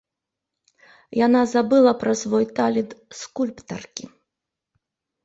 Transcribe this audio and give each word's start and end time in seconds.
Яна 1.25 1.41
забыла 1.53 1.91
пра 2.03 2.13
свой 2.21 2.45
талент 2.61 2.91
скульптаркі. 3.19 4.05